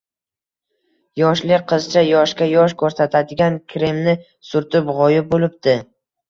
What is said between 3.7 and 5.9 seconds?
kremni surtib, g'oyib bo'libdi!